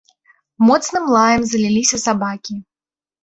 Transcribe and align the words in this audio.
Моцным 0.69 1.05
лаем 1.17 1.43
заліліся 1.51 1.97
сабакі. 2.05 2.53